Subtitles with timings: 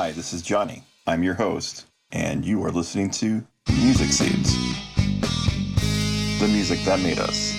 [0.00, 0.84] Hi, this is Johnny.
[1.08, 4.54] I'm your host, and you are listening to Music Seeds,
[6.38, 7.52] the music that made us.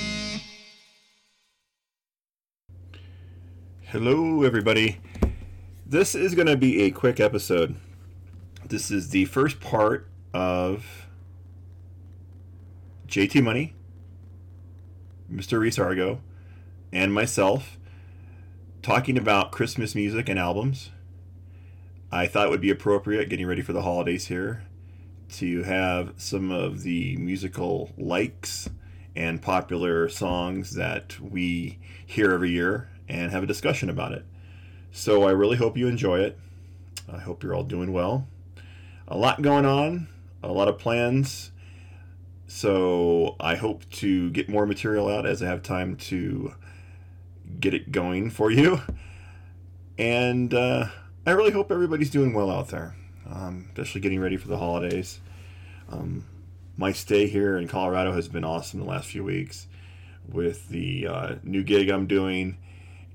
[3.82, 5.02] Hello, everybody.
[5.86, 7.76] This is going to be a quick episode.
[8.66, 11.10] This is the first part of
[13.10, 13.74] JT Money,
[15.30, 15.60] Mr.
[15.60, 16.22] Reese Argo,
[16.94, 17.78] and myself
[18.82, 20.92] talking about Christmas music and albums.
[22.12, 24.64] I thought it would be appropriate, getting ready for the holidays here,
[25.34, 28.70] to have some of the musical likes
[29.16, 34.26] and popular songs that we hear every year and have a discussion about it.
[34.92, 36.40] So I really hope you enjoy it.
[37.12, 38.28] I hope you're all doing well.
[39.08, 40.08] A lot going on,
[40.42, 41.52] a lot of plans.
[42.48, 46.56] So I hope to get more material out as I have time to
[47.60, 48.82] get it going for you.
[49.98, 50.88] And uh,
[51.30, 52.96] I really hope everybody's doing well out there,
[53.30, 55.20] um, especially getting ready for the holidays.
[55.88, 56.26] Um,
[56.76, 59.68] my stay here in Colorado has been awesome the last few weeks
[60.28, 62.58] with the uh, new gig I'm doing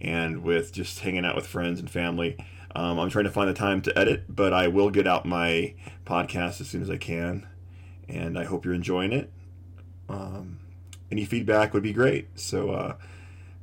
[0.00, 2.36] and with just hanging out with friends and family.
[2.76, 5.74] Um, I'm trying to find the time to edit, but I will get out my
[6.06, 7.48] podcast as soon as I can.
[8.08, 9.32] And I hope you're enjoying it.
[10.08, 10.60] Um,
[11.10, 12.28] any feedback would be great.
[12.38, 12.94] So uh,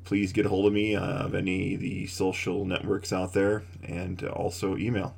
[0.03, 3.63] please get a hold of me uh, of any of the social networks out there
[3.83, 5.16] and also email.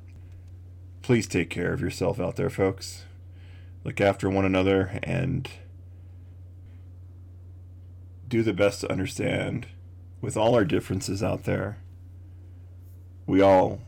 [1.02, 3.04] Please take care of yourself out there, folks.
[3.84, 5.48] Look after one another and
[8.26, 9.66] do the best to understand
[10.20, 11.78] with all our differences out there.
[13.26, 13.80] We all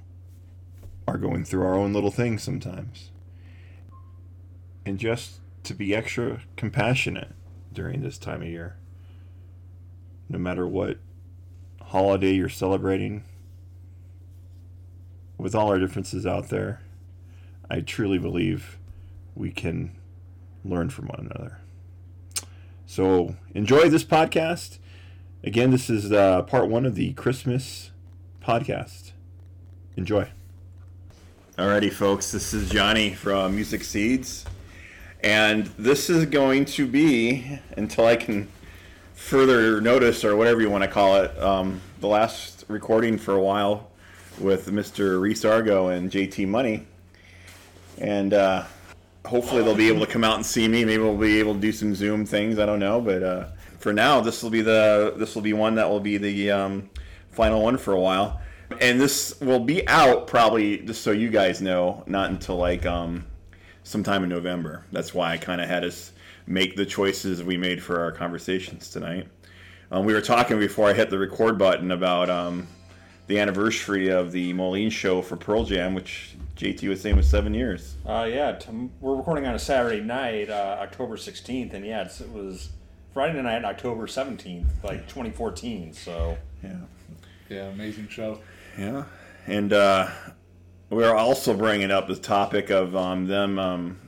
[1.09, 3.11] are going through our own little things sometimes.
[4.85, 7.33] And just to be extra compassionate
[7.73, 8.77] during this time of year
[10.29, 10.99] no matter what
[11.83, 13.25] holiday you're celebrating,
[15.39, 16.81] with all our differences out there,
[17.71, 18.79] I truly believe
[19.35, 19.97] we can
[20.65, 21.59] learn from one another.
[22.87, 24.79] So enjoy this podcast.
[25.45, 27.91] Again, this is uh, part one of the Christmas
[28.43, 29.13] podcast.
[29.97, 30.31] Enjoy.
[31.59, 34.45] Alrighty, folks, this is Johnny from Music Seeds.
[35.23, 38.49] And this is going to be, until I can
[39.17, 43.41] further notice or whatever you want to call it, um, the last recording for a
[43.41, 43.91] while
[44.39, 45.21] with Mr.
[45.21, 46.87] Reese Argo and JT Money,
[47.99, 48.65] and uh,
[49.25, 50.85] hopefully they'll be able to come out and see me.
[50.85, 52.59] Maybe we'll be able to do some Zoom things.
[52.59, 53.47] I don't know, but uh,
[53.79, 56.91] for now, this will be the this will be one that will be the um,
[57.31, 58.41] final one for a while,
[58.81, 63.25] and this will be out probably just so you guys know, not until like um,
[63.83, 64.85] sometime in November.
[64.93, 66.13] That's why I kind of had us
[66.47, 69.29] make the choices we made for our conversations tonight.
[69.91, 72.67] Um, we were talking before I hit the record button about um,
[73.27, 77.55] the anniversary of the Moline show for Pearl Jam, which JT was saying was seven
[77.55, 77.95] years.
[78.07, 78.71] Uh, yeah, t-
[79.01, 82.71] we're recording on a Saturday night, uh, October 16th, and yeah, it was
[83.13, 85.93] Friday night, October 17th, like 2014.
[85.93, 86.77] So yeah,
[87.49, 88.41] yeah, amazing show.
[88.79, 89.05] Yeah,
[89.47, 90.09] and uh,
[90.91, 94.01] we're also bringing up the topic of um, them um,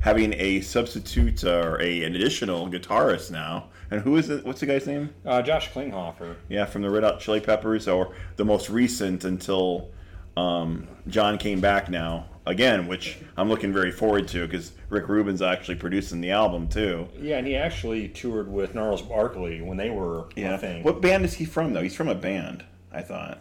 [0.00, 3.68] having a substitute or a, an additional guitarist now.
[3.90, 4.44] And who is it?
[4.44, 5.14] What's the guy's name?
[5.24, 6.36] Uh, Josh Klinghoffer.
[6.48, 9.90] Yeah, from the Red Hot Chili Peppers, or the most recent until
[10.36, 15.42] um, John came back now again, which I'm looking very forward to because Rick Rubin's
[15.42, 17.08] actually producing the album too.
[17.18, 20.54] Yeah, and he actually toured with Gnarls Barkley when they were yeah.
[20.54, 20.82] a thing.
[20.82, 21.82] What band is he from though?
[21.82, 22.64] He's from a band.
[22.92, 23.38] I thought.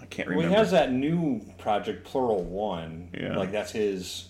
[0.00, 0.50] I can't remember.
[0.50, 3.08] Well, he has that new project, Pluralone.
[3.18, 3.36] Yeah.
[3.36, 4.28] Like that's his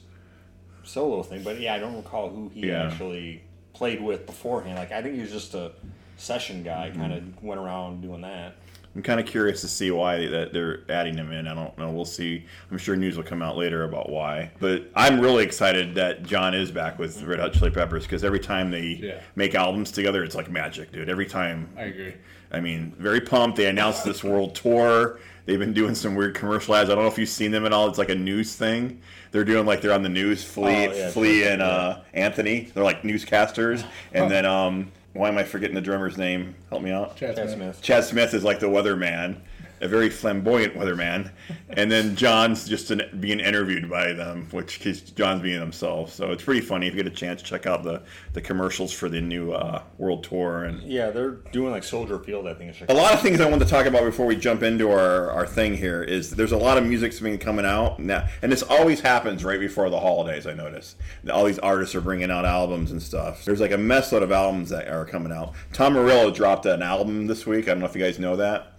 [0.84, 1.43] solo thing.
[1.43, 2.87] But yeah, I don't recall who he Yeah.
[2.87, 4.78] actually played with beforehand.
[4.78, 5.72] Like I think he was just a
[6.16, 7.00] session guy, Mm-hmm.
[7.00, 8.54] kind of went around doing that.
[8.94, 11.48] I'm kind of curious to see why that they're adding him in.
[11.48, 11.91] I don't know.
[11.91, 12.44] We'll see.
[12.71, 14.50] I'm sure news will come out later about why.
[14.60, 18.38] But I'm really excited that John is back with Red Hot Chili Peppers because every
[18.41, 19.21] time they Yeah.
[19.34, 21.09] make albums together, it's like magic, dude.
[21.09, 21.71] Every time.
[21.75, 22.12] I agree.
[22.50, 23.56] I mean, very pumped.
[23.56, 25.18] They announced this world tour.
[25.44, 26.89] They've been doing some weird commercial ads.
[26.91, 27.89] I don't know if you've seen them at all.
[27.89, 29.00] It's like a news thing.
[29.33, 30.44] They're doing like they're on the news.
[30.44, 31.53] Flea, Oh, yeah, Flea, sure.
[31.53, 32.71] and uh, Anthony.
[32.74, 33.84] They're like newscasters.
[34.12, 36.54] And then um, why am I forgetting the drummer's name?
[36.71, 37.16] Help me out.
[37.16, 37.74] Chad Chad Smith.
[37.77, 37.83] Smith.
[37.83, 39.36] Chad Smith is like the weatherman,
[39.82, 41.30] a very flamboyant weatherman,
[41.70, 46.12] and then John's just an, being interviewed by them, which is John's being himself.
[46.12, 46.86] So it's pretty funny.
[46.86, 48.02] If you get a chance, to check out the,
[48.32, 52.46] the commercials for the new uh, world tour and Yeah, they're doing like Soldier Field,
[52.46, 52.80] I think.
[52.80, 55.30] in a lot of things I want to talk about before we jump into our,
[55.30, 58.62] our thing here is there's a lot of music's been coming out now, and this
[58.62, 60.46] always happens right before the holidays.
[60.46, 60.96] I notice
[61.32, 63.44] all these artists are bringing out albums and stuff.
[63.44, 65.54] There's like a mess load of albums that are coming out.
[65.72, 67.64] Tom Morello dropped an album this week.
[67.66, 68.72] I don't know if you guys know that.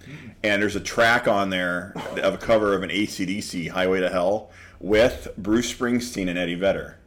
[0.44, 4.50] And there's a track on there of a cover of an ACDC Highway to Hell
[4.80, 6.98] with Bruce Springsteen and Eddie Vedder.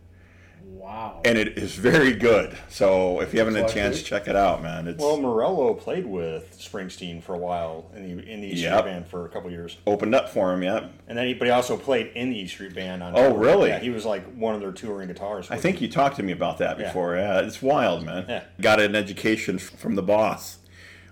[0.64, 1.20] Wow.
[1.24, 2.56] And it is very good.
[2.68, 4.86] So if you haven't had a chance, check it out, man.
[4.86, 8.78] It's Well, Morello played with Springsteen for a while in the in the East Yep.
[8.78, 10.86] Street Band for a couple years, opened up for him, yeah.
[11.08, 13.14] and then he, but he also played in the East Street Band on.
[13.16, 13.38] Oh, tour.
[13.38, 13.68] really?
[13.70, 15.50] Yeah, he was like one of their touring guitarists.
[15.50, 17.16] I think you talked to me about that before.
[17.16, 18.24] Yeah, it's wild, man.
[18.28, 18.44] Yeah.
[18.60, 20.58] Got an education from the boss,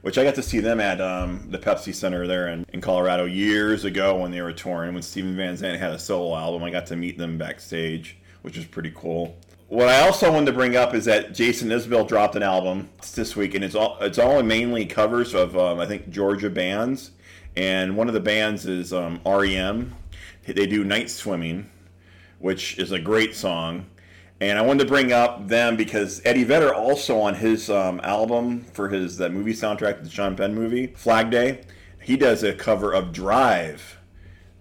[0.05, 3.25] which I got to see them at um, the Pepsi Center there in, in Colorado
[3.25, 4.93] years ago when they were touring.
[4.93, 8.59] When Steven Van Zandt had a solo album, I got to meet them backstage, which
[8.59, 9.35] was pretty cool.
[9.69, 13.35] What I also wanted to bring up is that Jason Isbell dropped an album this
[13.35, 17.13] week, and it's all it's all mainly covers of um, I think Georgia bands,
[17.57, 19.95] and one of the bands is um, REM.
[20.47, 21.71] They do Night Swimming,
[22.41, 23.87] which is a great song.
[24.51, 28.61] And I wanted to bring up them because Eddie Vedder also on his um, album
[28.75, 31.63] for his that movie soundtrack, the Sean Penn movie, Flag Day,
[32.03, 33.99] he does a cover of Drive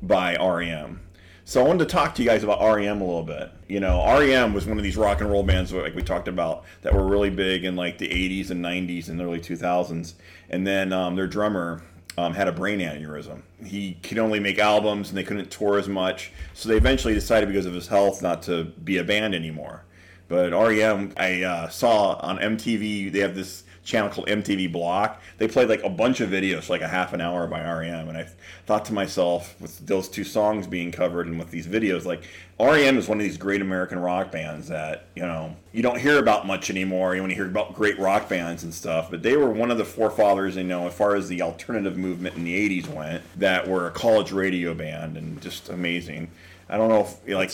[0.02, 1.02] by REM.
[1.44, 3.52] So I wanted to talk to you guys about REM a little bit.
[3.68, 6.64] You know, REM was one of these rock and roll bands like we talked about
[6.84, 10.14] that were really big in like the 80s and 90s and early 2000s.
[10.50, 11.84] And then um, their drummer
[12.18, 13.42] um, had a brain aneurysm.
[13.64, 16.32] He could only make albums and they couldn't tour as much.
[16.54, 19.84] So they eventually decided because of his health not to be a band anymore.
[20.28, 25.22] But REM, I uh, saw on MTV, they have this channel called MTV Block.
[25.38, 28.08] They played like a bunch of videos, like a half an hour by REM.
[28.10, 28.28] And I
[28.66, 32.24] thought to myself, with those two songs being covered and with these videos, like
[32.60, 36.20] REM is one of these great American rock bands that, you know, you don't hear
[36.20, 39.12] about much anymore you hear about great rock bands and stuff.
[39.12, 42.36] But they were one of the forefathers, you know, as far as the alternative movement
[42.36, 46.30] in the 80s went, that were a college radio band and just amazing.
[46.70, 47.52] I don't know if, like,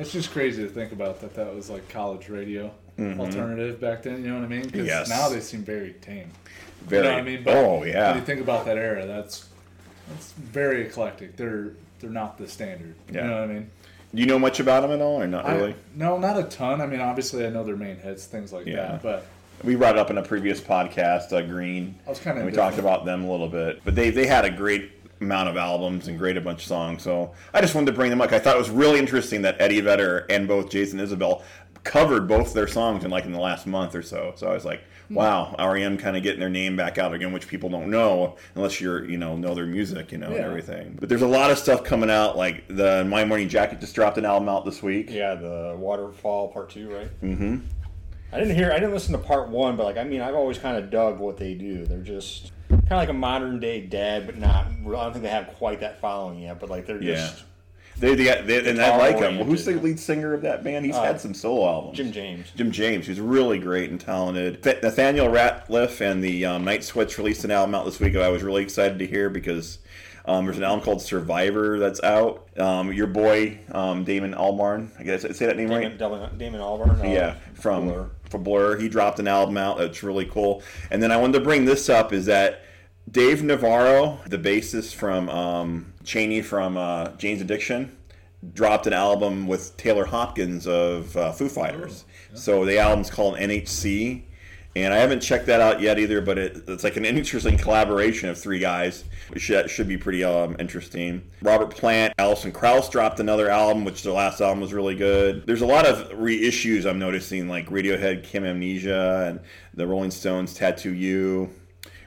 [0.00, 1.34] It's just crazy to think about that.
[1.34, 4.22] That was like college radio alternative back then.
[4.22, 4.62] You know what I mean?
[4.62, 4.86] Because Mm-hmm.
[4.86, 5.08] Yes.
[5.08, 6.30] now they seem very tame.
[6.82, 7.44] very, you know what I mean?
[7.46, 8.08] oh, yeah.
[8.10, 9.46] When you think about that era, that's
[10.08, 11.36] that's very eclectic.
[11.36, 12.94] They're they're not the standard.
[13.12, 13.22] Yeah.
[13.24, 13.70] You know what I mean?
[14.14, 15.74] Do you know much about them at all, or not I- really?
[15.94, 16.80] no, not a ton.
[16.80, 18.76] I mean, obviously, I know their main hits, things like Yeah.
[18.98, 19.02] that.
[19.02, 19.26] But
[19.62, 21.94] We brought it up in a previous podcast, uh, Green.
[22.06, 22.56] I was kinda we indifferent.
[22.56, 26.08] talked about them a little bit, but they they had a great amount of albums
[26.08, 27.02] and great a bunch of songs.
[27.02, 28.32] So I just wanted to bring them up.
[28.32, 31.42] I thought it was really interesting that Eddie Vedder and both Jason Isbell
[31.84, 34.32] covered both their songs in like in the last month or so.
[34.36, 35.14] So I was like, Hmm.
[35.16, 38.80] wow, REM kind of getting their name back out again, which people don't know unless
[38.80, 40.96] you're you know know their music, you know, and everything.
[41.00, 42.36] But there's a lot of stuff coming out.
[42.36, 45.10] Like the My Morning Jacket just dropped an album out this week.
[45.10, 47.20] Yeah, the Waterfall Part Two, right?
[47.22, 47.56] Mm-hmm.
[48.32, 48.70] I didn't hear.
[48.70, 51.18] I didn't listen to Part One, but like, I mean, I've always kind of dug
[51.18, 51.84] what they do.
[51.86, 54.66] They're just kind of like a modern day Dead, but not.
[54.66, 56.58] I don't think they have quite that following yet.
[56.60, 57.14] But like, they're Yeah.
[57.16, 57.44] just
[57.98, 59.36] They, they, got- they and I like him.
[59.38, 59.46] Guitar-oriented.
[59.46, 60.86] Who's the lead singer of that band?
[60.86, 61.96] He's Uh, had some solo albums.
[61.98, 62.46] Jim James.
[62.56, 64.64] Jim James, who's really great and talented.
[64.82, 68.16] Nathaniel Rateliff and the um, Night Sweats released an album out this week.
[68.16, 69.80] I was really excited to hear because
[70.24, 72.48] um, there's an album called Survivor that's out.
[72.58, 75.98] Um, your boy um, Damon Albarn, I guess I say that name Damon, right.
[75.98, 77.00] Damon, Damon Albarn.
[77.02, 78.10] uh, Yeah, from.
[78.30, 80.62] For Blur, he dropped an album out that's really cool.
[80.90, 82.62] And then I wanted to bring this up is that
[83.10, 87.96] Dave Navarro, the bassist from um, Chaney from uh, Jane's Addiction,
[88.54, 92.04] dropped an album with Taylor Hawkins of uh, Foo Fighters.
[92.34, 94.22] So the album's called NHC.
[94.76, 98.28] And I haven't checked that out yet either, but it, it's like an interesting collaboration
[98.28, 101.22] of three guys, which should, be pretty um, interesting.
[101.42, 105.44] Robert Plant, Alison Krauss dropped another album, which their last album was really good.
[105.44, 109.40] There's a lot of reissues I'm noticing, like Radiohead, Kid A Mnesia, and
[109.74, 111.50] the Rolling Stones, Tattoo You.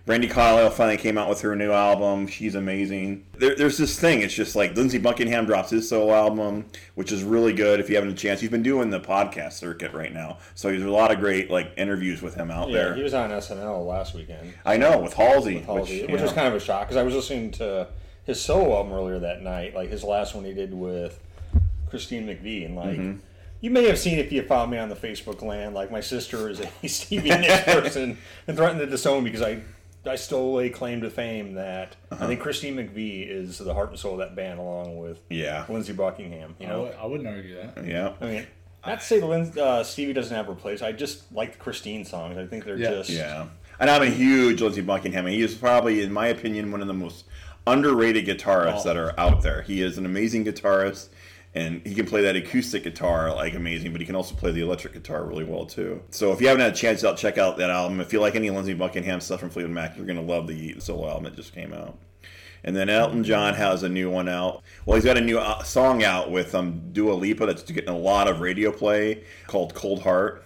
[0.06, 2.28] Brandi Carlile finally came out with her new album.
[2.28, 3.26] She's amazing.
[3.38, 4.22] There, there's this thing.
[4.22, 7.80] It's just like Lindsey Buckingham drops his solo album, which is really good.
[7.80, 10.84] If you haven't a chance, he's been doing the podcast circuit right now, so there's
[10.84, 12.96] a lot of great like interviews with him out Yeah, there.
[12.96, 14.54] he was on SNL last weekend.
[14.66, 17.04] I know with Halsey, with Halsey, which, which, was kind of a shock because I
[17.04, 17.88] was listening to
[18.26, 21.18] his solo album earlier that night, like his last one he did with
[21.90, 22.98] Christine McVie, and like.
[22.98, 23.20] Mm-hmm.
[23.62, 25.74] You may have seen if you follow me on the Facebook land.
[25.74, 29.62] Like my sister is a Stevie Nicks person and threatened to disown me because I,
[30.06, 32.26] I stole a claim to fame that Uh-huh.
[32.26, 35.66] I think Christine McVie is the heart and soul of that band, along with yeah,
[35.70, 36.56] Lindsey Buckingham.
[36.60, 37.86] You know, would, I wouldn't argue that.
[37.86, 38.14] yeah.
[38.20, 38.48] I mean,
[38.86, 40.82] not to say Lin- uh, Stevie doesn't have her place.
[40.82, 42.38] I just like the Christine songs.
[42.38, 42.90] I think they're Yeah.
[42.90, 43.46] just Yeah,
[43.80, 45.26] and I'm a huge Lindsey Buckingham.
[45.28, 47.24] He is probably, in my opinion, one of the most
[47.66, 48.84] underrated guitarists Oh.
[48.84, 49.62] that are out there.
[49.62, 51.08] He is an amazing guitarist,
[51.56, 54.62] and he can play that acoustic guitar like amazing, but he can also play the
[54.62, 56.02] electric guitar really well too.
[56.10, 58.36] So if you haven't had a chance to check out that album, if you like
[58.36, 61.54] any Lindsey Buckingham stuff from Fleetwood Mac, you're gonna love the solo album that just
[61.54, 61.98] came out.
[62.64, 64.64] And then Elton John has a new one out.
[64.86, 67.98] Well, he's got a new uh, song out with um, Dua Lipa that's getting a
[67.98, 70.46] lot of radio play called "Cold Heart."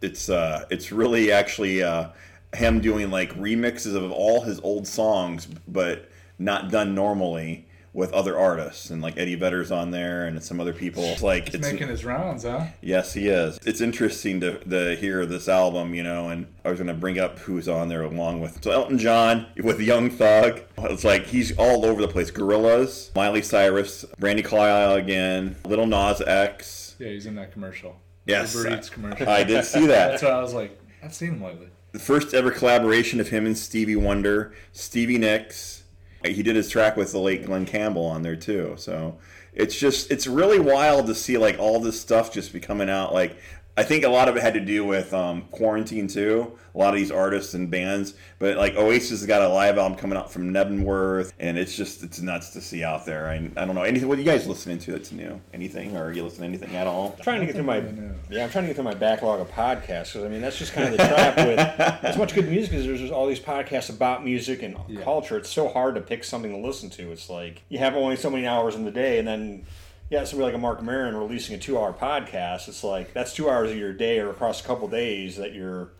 [0.00, 2.10] It's uh, it's really actually uh,
[2.54, 8.38] him doing like remixes of all his old songs, but not done normally with other
[8.38, 11.02] artists and like Eddie Vedder's on there and some other people.
[11.04, 12.66] It's like He's it's making his rounds, huh?
[12.80, 13.58] yes, he is.
[13.64, 16.28] It's interesting to, to hear this album, you know.
[16.28, 19.80] And I was gonna bring up who's on there along with so Elton John with
[19.80, 20.60] Young Thug.
[20.78, 22.30] It's like he's all over the place.
[22.30, 26.94] Gorillaz, Miley Cyrus, Brandi Carlile again, Lil Nas X.
[26.98, 27.96] Yeah, he's in that commercial.
[28.26, 29.28] Yes, Uber Eats commercial.
[29.28, 30.08] I did see that.
[30.10, 31.68] That's why I was like, I've seen him lately.
[31.92, 35.77] the first ever collaboration of him and Stevie Wonder, Stevie Nicks.
[36.24, 38.74] He did his track with the late Glen Campbell on there too.
[38.76, 39.18] So
[39.52, 43.12] it's just it's really wild to see like all this stuff just be coming out.
[43.12, 43.36] Like
[43.78, 46.58] I think a lot of it had to do with um, quarantine too.
[46.74, 49.96] A lot of these artists and bands, but like Oasis has got a live album
[49.96, 53.28] coming out from Knebworth, and it's just it's nuts to see out there.
[53.28, 54.08] I, I don't know anything.
[54.08, 55.40] What are you guys listening to that's new?
[55.54, 57.14] Anything, or are you listening to anything at all?
[57.18, 57.84] I'm trying to get through my I
[58.30, 58.44] yeah.
[58.44, 60.86] I'm trying to get through my backlog of podcasts because I mean that's just kind
[60.88, 61.58] of the trap with
[62.04, 65.02] as much good music as there's, there's all these podcasts about music and Yeah.
[65.02, 65.36] culture.
[65.36, 67.12] It's so hard to pick something to listen to.
[67.12, 69.66] It's like you have only so many hours in the day, and then
[70.10, 72.68] yeah, somebody like a Marc Maron releasing a two-hour podcast.
[72.68, 75.90] It's like that's two hours of your day or across a couple days that you're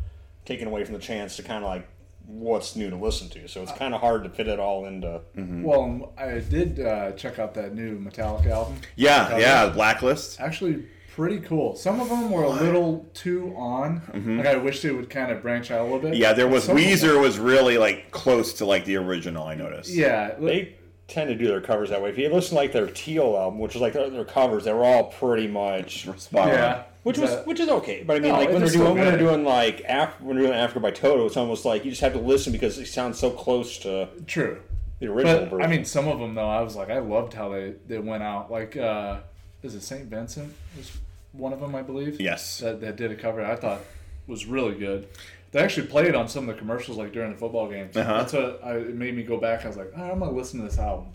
[0.45, 1.87] taking away from the chance to kind of like
[2.27, 3.49] what's new to listen to.
[3.49, 5.21] So it's kind of hard to fit it all into.
[5.35, 8.77] Well, um, I did uh, check out that new Metallica album.
[8.97, 9.41] Yeah, Metallica.
[9.41, 10.41] yeah, Blacklist.
[10.41, 10.85] Actually,
[11.15, 11.75] pretty cool.
[11.77, 14.03] Some of them were a little too on.
[14.38, 16.12] Like I wish they would kind of branch out a little bit.
[16.12, 16.23] Mm-hmm.
[16.23, 19.47] Yeah, there was Some Weezer was really like close to like the original.
[19.47, 19.91] I noticed.
[19.91, 20.77] Yeah, They
[21.09, 22.11] tend to do their covers that way.
[22.11, 24.73] If you listen to like their Teal album, which is like their, their covers, they
[24.73, 26.55] were all pretty much Spot on.
[26.55, 26.83] yeah.
[27.03, 28.73] Which Is was that- which is okay, but I mean, No, like when they're is
[28.73, 31.65] still doing when they're doing like Af- when they're doing Africa by Toto, it's almost
[31.65, 34.61] like you just have to listen because it sounds so close to true.
[34.99, 35.62] the original But version.
[35.65, 38.23] I mean, some of them though, I was like, I loved how they they went
[38.23, 38.50] out.
[38.50, 39.21] Like, uh,
[39.62, 40.53] is it Saint Vincent?
[40.77, 40.99] Was
[41.33, 42.21] one of them, I believe.
[42.21, 42.59] Yes.
[42.59, 43.43] That that did a cover.
[43.43, 43.81] I thought
[44.27, 45.09] was really good.
[45.50, 47.97] They actually played it on some of the commercials, like during the football games.
[47.97, 48.19] Uh-huh.
[48.19, 49.64] That's what I, it made me go back.
[49.64, 51.07] I was like, oh, I'm gonna listen to this album.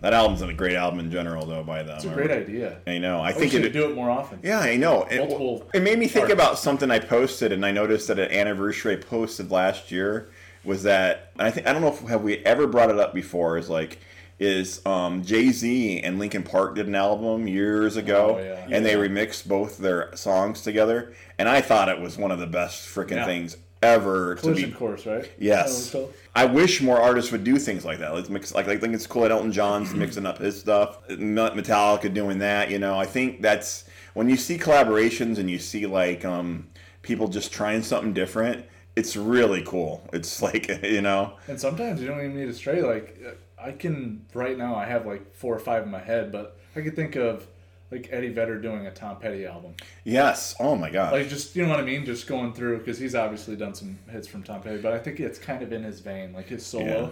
[0.00, 1.64] That album's a great album in general, though.
[1.64, 2.78] By them, It's a great idea.
[2.86, 3.20] I know.
[3.20, 3.72] I I think think it.
[3.72, 4.38] do it more often.
[4.44, 5.02] Yeah, I know.
[5.04, 6.32] It, Multiple it made me think parts.
[6.34, 10.28] about something I posted, and I noticed that an anniversary I posted last year
[10.64, 13.58] was that I think I don't know if have we ever brought it up before.
[13.58, 13.98] Is like
[14.40, 18.68] is um, Jay Z and Linkin Park did an album years ago, Oh, yeah.
[18.70, 22.46] and they remixed both their songs together, and I thought it was one of the
[22.46, 23.24] best freaking Yeah.
[23.24, 25.30] things ever to Collision be course, right?
[25.38, 25.94] Yes.
[25.94, 28.14] Was I wish more artists would do things like that.
[28.14, 31.06] Let's mix like I think it's cool that Elton John's mixing up his stuff.
[31.08, 32.98] Metallica doing that, you know.
[32.98, 36.68] I think that's when you see collaborations and you see like um
[37.02, 38.64] people just trying something different,
[38.96, 40.08] it's really cool.
[40.12, 41.34] It's like, you know.
[41.46, 42.82] And sometimes you don't even need a stray.
[42.82, 43.20] Like
[43.60, 46.80] I can right now, I have like four or five in my head, but I
[46.80, 47.46] could think of
[47.90, 49.74] like Eddie Vedder doing a Tom Petty album.
[50.04, 50.54] Yes.
[50.60, 51.12] Oh my god.
[51.12, 52.04] Like just you know what I mean?
[52.04, 55.20] Just going through because he's obviously done some hits from Tom Petty, but I think
[55.20, 56.84] it's kind of in his vein, like his solo.
[56.84, 56.94] Yeah.
[56.94, 57.10] Mm-hmm.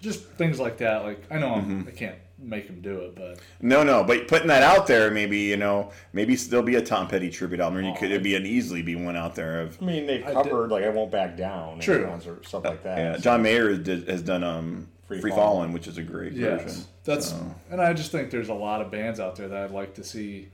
[0.00, 1.04] Just things like that.
[1.04, 4.48] Like I know I'm, I can't make him do it, but No, no, but putting
[4.48, 7.82] that out there, maybe you know, maybe there'll be a Tom Petty tribute album, or
[7.82, 10.32] you could it'd be an easily be one out there of I mean, they've I
[10.32, 12.08] covered like I won't back down, True.
[12.08, 12.96] ones or stuff like that.
[12.98, 13.14] yeah.
[13.16, 15.72] So- John Mayer did, has done um Free, Free Fallen, Fallin'.
[15.72, 16.82] which is a great yes, version.
[17.04, 19.70] that's So- and I just think there's a lot of bands out there that I'd
[19.72, 20.48] like to see.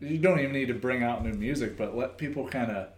[0.00, 2.88] You don't even need to bring out new music, but let people kind of,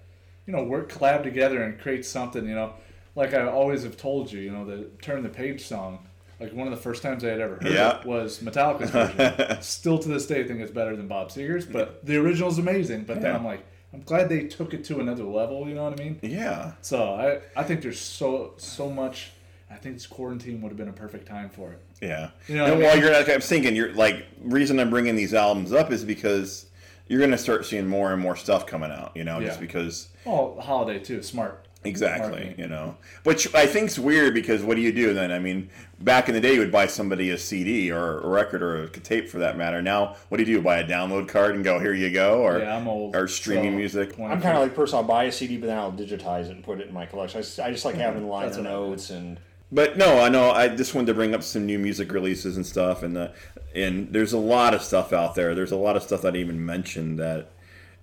[0.46, 2.46] you know, work collab together and create something.
[2.48, 2.72] You know,
[3.14, 6.06] like I always have told you, you know, the Turn the Page song.
[6.40, 8.00] Like one of the first times I had ever heard Yeah.
[8.00, 9.58] it was Metallica's version.
[9.62, 12.58] Still to this day, I think it's better than Bob Seger's, but the original is
[12.58, 13.04] amazing.
[13.04, 15.68] But then I'm like, I'm glad they took it to another level.
[15.68, 16.18] You know what I mean?
[16.22, 16.72] Yeah.
[16.80, 19.30] So I, I think there's so so much.
[19.74, 21.80] I think this quarantine would have been a perfect time for it.
[22.00, 22.30] Yeah.
[22.48, 23.04] You know and what I while mean?
[23.04, 26.66] you're like, I'm thinking, you're like, reason I'm bringing these albums up is because
[27.08, 30.08] you're going to start seeing more and more stuff coming out, you know, just because.
[30.24, 31.66] Oh, holiday too, smart.
[31.86, 32.54] Exactly, Marketing.
[32.56, 32.96] you know.
[33.24, 35.30] Which I think's weird because what do you do then?
[35.30, 35.68] I mean,
[36.00, 38.88] back in the day, you would buy somebody a CD or a record or a
[38.88, 39.82] tape for that matter.
[39.82, 40.62] Now, what do you do?
[40.62, 42.40] Buy a download card and go, here you go?
[42.40, 43.14] Or, Yeah, I'm old.
[43.14, 44.18] or streaming so music?
[44.18, 44.96] I'm kind of like the person.
[44.96, 47.40] I'll buy a CD, but then I'll digitize it and put it in my collection.
[47.40, 48.76] I just, I just like having liner That's what I do.
[48.88, 49.38] notes and
[49.72, 50.50] But no, I know.
[50.50, 53.32] I just wanted to bring up some new music releases and stuff, and the,
[53.74, 55.54] and there's a lot of stuff out there.
[55.54, 57.50] There's a lot of stuff that I didn't even mentioned that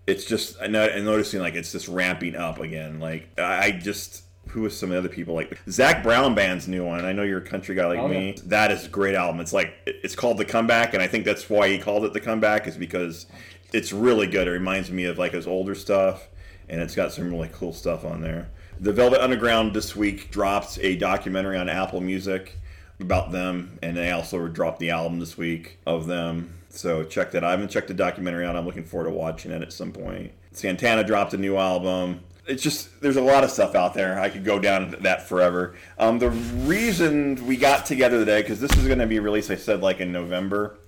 [0.08, 3.00] it's just I know and noticing like it's just ramping up again.
[3.00, 6.68] Like I I just who was some of the other people like Zac Brown band's
[6.68, 7.06] new one.
[7.06, 8.32] I know you're a country guy like Oh, me.
[8.36, 8.41] yeah.
[8.48, 9.39] That is a great album.
[9.39, 12.20] It's like it's called the comeback, and I think that's why he called it the
[12.20, 13.27] comeback is because
[13.72, 14.48] it's really good.
[14.48, 16.27] It reminds me of like his older stuff,
[16.68, 18.50] and it's got some really cool stuff on there.
[18.82, 22.58] The Velvet Underground this week dropped a documentary on Apple Music
[23.00, 26.52] about them, and they also dropped the album this week of them.
[26.70, 27.44] So check that.
[27.44, 28.56] I haven't checked the documentary out.
[28.56, 30.32] I'm looking forward to watching it at some point.
[30.52, 32.22] Santana dropped a new album.
[32.48, 34.20] it's just there's a lot of stuff out there.
[34.20, 35.76] I could go down that forever.
[36.00, 39.58] Um, the reason we got together today because this is going to be released, I
[39.58, 40.80] said like in November.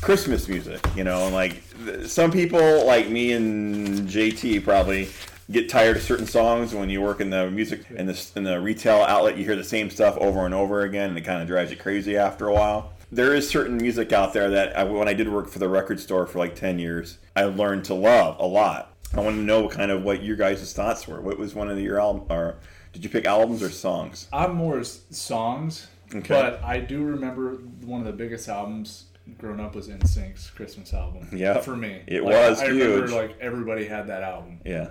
[0.00, 1.62] Christmas music, you know, and like
[2.06, 5.08] some people like me and JT probably
[5.50, 8.60] get tired of certain songs when you work in the music in the in the
[8.60, 9.36] retail outlet.
[9.36, 11.76] You hear the same stuff over and over again, and it kind of drives you
[11.76, 12.92] crazy after a while.
[13.10, 16.00] There is certain music out there that I, when I did work for the record
[16.00, 18.94] store for like ten years, I learned to love a lot.
[19.14, 21.20] I want to know kind of what your guys' thoughts were.
[21.20, 22.56] What was one of your album or
[22.94, 24.28] did you pick albums or songs?
[24.32, 26.28] I'm more songs, Okay.
[26.28, 29.04] but I do remember one of the biggest albums
[29.38, 31.28] growing up was NSYNC's Christmas album.
[31.32, 34.88] Yeah, for me, it Like, was I remember like everybody had that album, Yeah,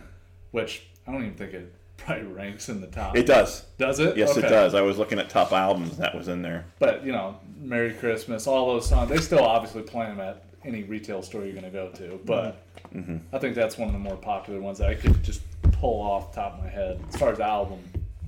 [0.52, 3.16] which I don't even think it probably ranks in the top.
[3.18, 3.66] it does.
[3.78, 4.18] Does it?
[4.18, 4.74] Yes, it does.
[4.74, 6.66] I was looking at top albums that was in there.
[6.80, 9.10] But you know, Merry Christmas, all those songs.
[9.10, 12.20] They still obviously play them at any retail store you're going to go to.
[12.26, 12.58] But
[12.96, 13.18] Mm-hmm.
[13.34, 15.42] I think that's one of the more popular ones that I could just
[15.74, 17.00] pull off the top of my head.
[17.08, 17.80] As far as the album,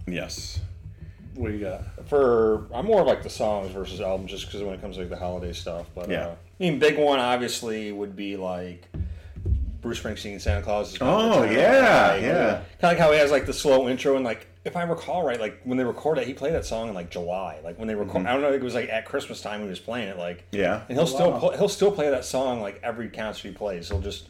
[0.08, 0.62] Yes.
[1.36, 1.82] what do you got?
[2.08, 5.02] For I'm more of like the songs versus albums, just because when it comes to
[5.02, 5.88] like the holiday stuff.
[5.94, 6.28] But Yeah.
[6.28, 8.88] uh, I mean, big one obviously would be like
[9.84, 10.98] Bruce Springsteen, and Santa Claus is.
[11.02, 12.52] Oh, yeah, Like, yeah.
[12.54, 14.48] Kind of like how he has like the slow intro and like.
[14.66, 17.10] If I recall right, like when they recorded it, he played that song in like
[17.10, 17.60] July.
[17.66, 18.28] Like when they record, Mm-hmm.
[18.28, 20.18] I don't know, it was like at Christmas time he was playing it.
[20.18, 20.84] Like Yeah.
[20.88, 21.40] and he'll still wow.
[21.40, 23.90] play, he'll still play that song like every concert he plays.
[23.90, 24.30] He'll just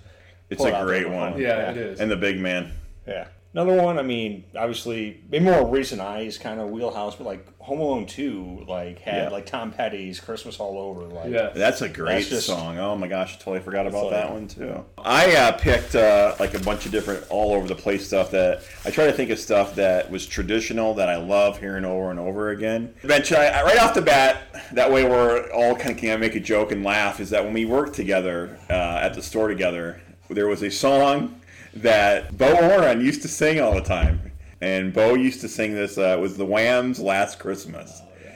[0.50, 1.33] It's pull it a great one.
[1.33, 1.41] fun.
[1.41, 2.00] Yeah, it is.
[2.01, 2.72] And the big man.
[3.07, 3.27] Yeah.
[3.55, 7.79] Another one, I mean, obviously, maybe more recent eyes kind of wheelhouse, but like Home
[7.81, 9.29] Alone 2, like, had Yeah.
[9.29, 11.01] like Tom Petty's Christmas All Over.
[11.01, 11.51] Like, Yeah.
[11.53, 12.79] That's a great That's just- song.
[12.79, 14.83] Oh my gosh, I totally forgot about like- that one too.
[14.98, 18.62] I uh, picked uh, like a bunch of different all over the place stuff that
[18.86, 22.19] I try to think of stuff that was traditional that I love hearing over and
[22.19, 22.95] over again.
[23.03, 24.38] Eventually, I, right off the bat,
[24.72, 27.19] that way we're all kind of can make a joke and laugh.
[27.19, 31.36] Is that when we worked together uh, at the store together, there was a song
[31.75, 34.31] that Bo Oren used to sing all the time.
[34.61, 35.97] And Bo used to sing this.
[35.97, 38.01] Uh, it was the Wham's "Last Christmas."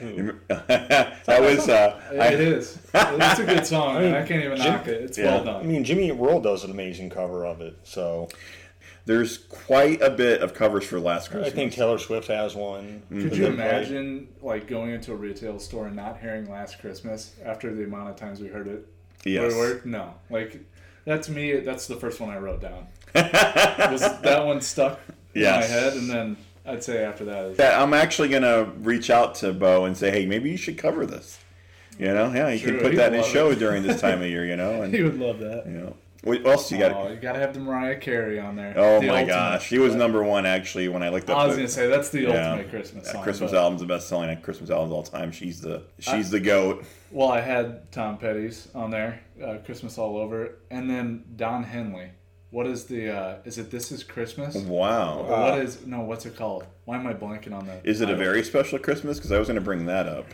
[0.58, 1.68] that was.
[1.68, 2.78] Uh, I- it is.
[2.94, 5.02] It's a good song, and I can't even knock it.
[5.02, 5.36] It's Yeah.
[5.36, 5.56] well done.
[5.60, 7.78] I mean, Jimmy Eat World does an amazing cover of it.
[7.84, 8.28] So
[9.06, 11.50] There's quite a bit of covers for Last Christmas.
[11.50, 13.02] I think Taylor Swift has one.
[13.08, 17.74] Could you imagine like going into a retail store and not hearing "Last Christmas" after
[17.74, 18.86] the amount of times we heard it?
[19.24, 19.54] Yes.
[19.54, 19.86] Word, word?
[19.86, 20.60] No, like
[21.08, 21.56] that's me.
[21.60, 22.86] That's the first one I wrote down.
[23.14, 25.00] was that one stuck
[25.34, 29.52] in my head, and then I'd say after that I'm actually gonna reach out to
[29.52, 31.38] Bo and say, hey, maybe you should cover this.
[31.98, 33.58] You know, yeah, you can put he that in his show it.
[33.58, 34.44] during this time of year.
[34.44, 35.66] You know, and he would love that.
[35.66, 36.92] You know, what else you got?
[36.92, 38.72] Oh, you gotta have the Mariah Carey on there.
[38.76, 39.26] Oh The my ultimate.
[39.28, 41.38] gosh, she was number one actually when I looked up.
[41.38, 43.22] I was the- gonna say that's the yeah, ultimate Christmas song.
[43.22, 45.30] Christmas but- album's the best selling Christmas album of all time.
[45.32, 46.84] She's the she's the goat.
[47.10, 52.10] Well, I had Tom Petty's on there, uh, Christmas All Over, and then Don Henley.
[52.50, 53.10] What is the?
[53.14, 54.56] Uh, is it This Is Christmas?
[54.56, 55.24] Wow.
[55.28, 55.84] What is?
[55.86, 56.64] No, what's it called?
[56.86, 57.82] Why am I blanking on that?
[57.84, 59.18] Is it a very special Christmas?
[59.18, 60.26] Because I was gonna bring that up.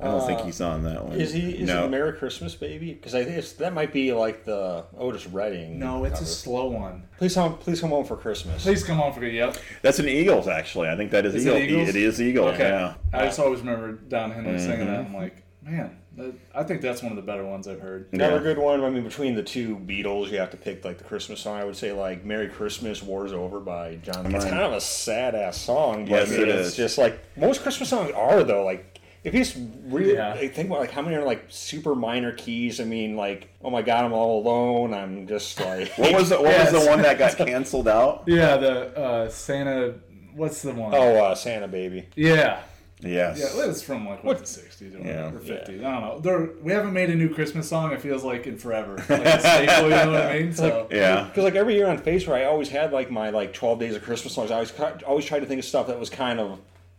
[0.00, 1.14] I don't think he's on that one.
[1.14, 1.50] Uh, Is he?
[1.56, 1.84] Is no.
[1.86, 2.92] it Merry Christmas, baby?
[2.94, 5.78] Because I think it's, that might be like the Otis Redding.
[5.78, 7.08] No, it's a slow one.
[7.18, 8.62] Please come, please come home for Christmas.
[8.62, 9.56] Please come on for yep.
[9.82, 10.88] That's an Eagles, actually.
[10.88, 11.88] I think that is, Is it Eagles?
[11.88, 12.46] It is Eagle.
[12.48, 12.68] Okay.
[12.68, 12.94] Yeah.
[13.12, 15.00] I just always remember Don Henley singing that.
[15.06, 15.16] Mm-hmm.
[15.16, 18.08] I'm like, man, that, I think that's one of the better ones I've heard.
[18.12, 18.42] Another Yeah.
[18.42, 18.84] good one.
[18.84, 21.56] I mean, between the two Beatles, you have to pick like the Christmas song.
[21.58, 24.32] I would say like "Merry Christmas, War's Over" by John.
[24.32, 26.76] It's kind of a sad ass song, but Yes, I mean, it it's is.
[26.76, 28.64] just like most Christmas songs are though.
[28.64, 28.97] Like
[29.28, 30.34] if you just really Yeah.
[30.34, 32.80] like, think about like how many are like super minor keys.
[32.80, 34.92] I mean, like oh my god, I'm all alone.
[34.94, 36.72] I'm just like What was the, what Yes.
[36.72, 38.24] was the one that got canceled out?
[38.26, 39.94] Yeah, the uh, Santa.
[40.34, 40.94] What's the one?
[40.94, 42.08] oh uh, Santa baby.
[42.16, 42.60] yeah.
[43.00, 43.38] Yes.
[43.38, 45.28] Yeah, it was from like what, the '60s or, Yeah.
[45.28, 45.68] or '50s.
[45.68, 46.18] I don't know.
[46.20, 47.92] There, we haven't made a new Christmas song.
[47.92, 49.84] It feels like in forever, like a staple.
[49.84, 50.52] You know what I mean?
[50.52, 51.22] So Yeah.
[51.26, 54.02] Because like every year on Facebook, I always had like my like twelve days of
[54.02, 54.50] Christmas songs.
[54.50, 54.72] I always
[55.06, 56.58] always tried to think of stuff that was kind of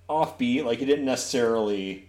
[0.10, 0.64] offbeat.
[0.64, 2.09] Like it didn't necessarily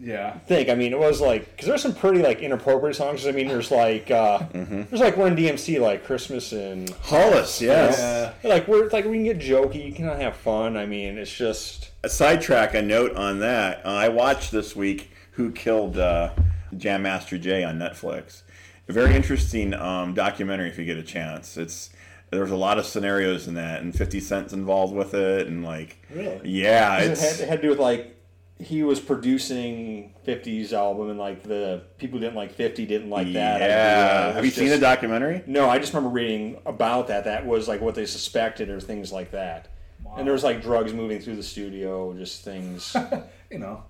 [0.00, 0.68] yeah, think.
[0.68, 3.26] I mean, it was like because there's some pretty like inappropriate songs.
[3.26, 4.82] I mean, there's like uh, Mm-hmm.
[4.90, 7.98] there's like Run DMC like Christmas and Hollis, yes.
[8.42, 8.48] yeah.
[8.48, 10.76] like we're like we can get jokey, you can have fun.
[10.76, 13.84] I mean, it's just A sidetrack, a note on that.
[13.84, 16.30] Uh, I watched this week Who Killed uh,
[16.76, 18.42] Jam Master Jay on Netflix.
[18.88, 21.56] A very interesting um, documentary if you get a chance.
[21.56, 21.90] It's
[22.30, 25.98] there's a lot of scenarios in that, and 50 Cent's involved with it, and like,
[26.10, 26.40] Really?
[26.44, 28.16] yeah, it it's had, it had to do with like
[28.62, 33.60] he was producing 50s album and like the people didn't like 50 didn't like that.
[33.60, 34.26] yeah.
[34.26, 35.42] was Have you seen the documentary?
[35.46, 37.24] No, I just remember reading about that.
[37.24, 39.68] That was like what they suspected or things like that.
[40.16, 42.94] And there was like drugs moving through the studio, just things.
[43.50, 43.82] you know,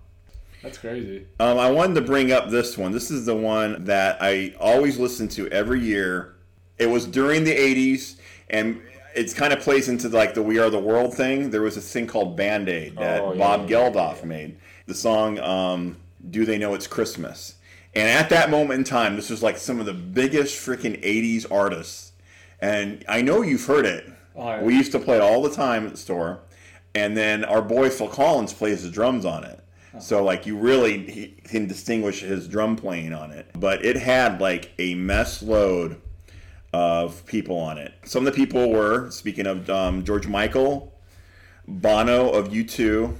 [0.62, 1.26] that's crazy.
[1.40, 2.92] Um, I wanted to bring up this one.
[2.92, 6.36] This is the one that I always listen to every year.
[6.78, 8.16] It was during the 80s,
[8.50, 8.80] and
[9.14, 11.50] It kind of plays into like the "We Are the World" thing.
[11.50, 14.56] There was a thing called Band Aid that Oh, yeah, Bob yeah, Geldof made.
[14.86, 15.96] The song um,
[16.30, 17.56] "Do They Know It's Christmas?"
[17.94, 21.46] And at that moment in time, this was like some of the biggest freaking '80s
[21.50, 22.12] artists.
[22.60, 24.06] And I know you've heard it.
[24.36, 24.62] Oh, yeah.
[24.62, 26.40] We used to play it all the time at the store.
[26.94, 29.58] And then our boy Phil Collins plays the drums on it.
[29.98, 33.46] So like you really he can distinguish his drum playing on it.
[33.54, 36.00] But it had like a mess load
[36.72, 37.94] of people on it.
[38.04, 40.92] Some of the people were speaking of um, George Michael,
[41.68, 43.14] Bono of U2,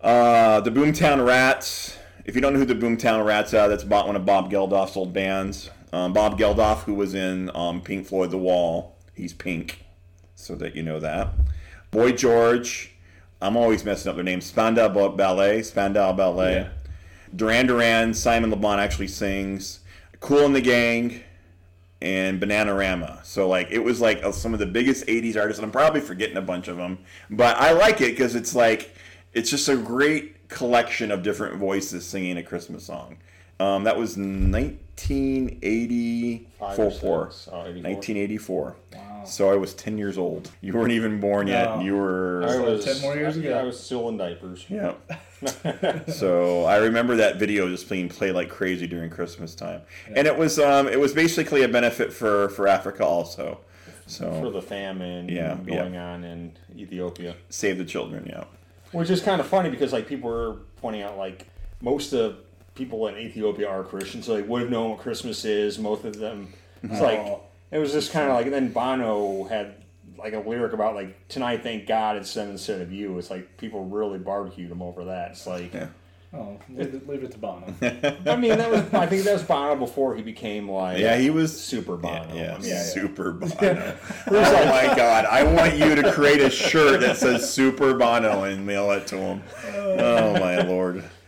[0.00, 1.96] uh, the Boomtown Rats.
[2.24, 4.96] If you don't know who the Boomtown Rats are, that's bought one of Bob Geldof's
[4.96, 5.70] old bands.
[5.92, 9.84] Um, Bob Geldof, who was in um, Pink Floyd The Wall, he's pink,
[10.34, 11.30] so that you know that.
[11.92, 12.92] Boy George,
[13.40, 14.44] I'm always messing up their names.
[14.44, 16.54] Spandau Ballet, Spandau Ballet.
[16.54, 16.68] Yeah.
[17.36, 19.80] Duran Duran, Simon LeBon actually sings.
[20.18, 21.20] Kool in the Gang,
[22.00, 23.24] and Bananarama.
[23.24, 25.58] So like it was like some of the biggest '80s artists.
[25.58, 26.98] And I'm probably forgetting a bunch of them,
[27.30, 28.94] but I like it because it's like
[29.32, 33.16] it's just a great collection of different voices singing a Christmas song.
[33.60, 36.40] Um, that was 1984.
[36.60, 37.48] Or six.
[37.52, 37.82] Oh, 84.
[37.82, 38.76] 1984.
[38.92, 39.13] Wow.
[39.26, 40.50] So I was 10 years old.
[40.60, 41.76] You weren't even born yet.
[41.76, 41.80] No.
[41.82, 42.44] You were.
[42.48, 43.56] I was 10 more years ago.
[43.58, 44.64] I was still in diapers.
[44.68, 44.94] Yeah.
[46.08, 49.82] so I remember that video just being played like crazy during Christmas time,
[50.14, 53.60] and it was um it was basically a benefit for for Africa also.
[54.06, 55.76] So for the famine Yeah, yeah.
[55.82, 57.34] going on in Ethiopia.
[57.48, 58.26] save the children.
[58.28, 58.44] Yeah.
[58.92, 61.46] Which is kind of funny because like people were pointing out like
[61.80, 62.36] most of
[62.74, 65.78] people in Ethiopia are Christians, so they would have known what Christmas is.
[65.78, 67.40] Most of them, it's like Oh.
[67.70, 68.46] It was just kind of like.
[68.46, 69.74] And then Bono had
[70.18, 73.18] like a lyric about like tonight, thank God it's them instead of you.
[73.18, 75.32] It's like people really barbecued him over that.
[75.32, 75.88] It's like Yeah.
[76.36, 77.66] Oh, leave it, leave it to Bono.
[78.26, 81.30] I mean that was I think that was Bono before he became like Yeah, he
[81.30, 82.26] was super Bono.
[82.34, 82.82] Yeah, yeah, I mean, yeah, yeah.
[82.82, 83.96] super Bono.
[84.28, 85.26] oh my God!
[85.26, 89.16] I want you to create a shirt that says Super Bono and mail it to
[89.16, 89.42] him.
[89.96, 91.04] Oh my lord!